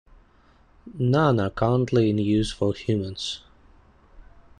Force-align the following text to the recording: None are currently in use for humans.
None 0.97 1.39
are 1.39 1.51
currently 1.51 2.09
in 2.09 2.17
use 2.17 2.51
for 2.51 2.73
humans. 2.73 3.43